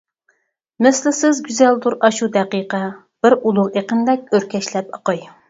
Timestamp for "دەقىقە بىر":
2.39-3.37